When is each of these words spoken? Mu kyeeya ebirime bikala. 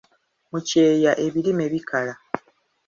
Mu 0.51 0.59
kyeeya 0.67 1.11
ebirime 1.25 1.65
bikala. 1.73 2.13